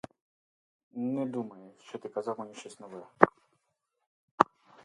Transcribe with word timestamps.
Не 0.93 1.25
думай, 1.25 1.71
що 1.79 1.97
ти 1.97 2.09
сказав 2.09 2.39
мені 2.39 2.53
щось 2.53 2.79
нове. 2.79 3.03